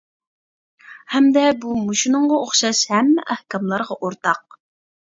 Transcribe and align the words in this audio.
ھەمدە 1.15 1.43
بۇ 1.67 1.75
مۇشۇنىڭغا 1.83 2.41
ئوخشاش 2.41 2.83
ھەممە 2.97 3.31
ئەھكاملارغا 3.31 4.03
ئورتاق. 4.03 4.63